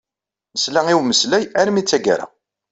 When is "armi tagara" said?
1.61-2.25